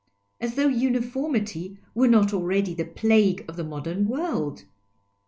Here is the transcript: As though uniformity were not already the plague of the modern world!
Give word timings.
As 0.39 0.55
though 0.55 0.67
uniformity 0.67 1.77
were 1.93 2.07
not 2.07 2.33
already 2.33 2.73
the 2.73 2.85
plague 2.85 3.45
of 3.47 3.55
the 3.55 3.63
modern 3.63 4.07
world! 4.07 4.63